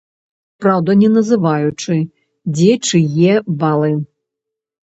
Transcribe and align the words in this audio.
Праўда, 0.63 0.95
не 1.01 1.09
называючы, 1.17 1.97
дзе 2.57 2.71
чые 2.89 3.35
балы. 3.61 3.93